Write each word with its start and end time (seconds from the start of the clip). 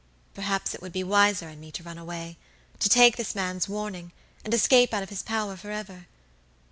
Perhaps 0.33 0.73
it 0.73 0.81
would 0.81 0.93
be 0.93 1.03
wiser 1.03 1.47
in 1.47 1.59
me 1.59 1.71
to 1.73 1.83
run 1.83 1.99
away, 1.99 2.35
to 2.79 2.89
take 2.89 3.17
this 3.17 3.35
man's 3.35 3.69
warning, 3.69 4.11
and 4.43 4.51
escape 4.51 4.95
out 4.95 5.03
of 5.03 5.09
his 5.09 5.21
power 5.21 5.55
forever. 5.55 6.07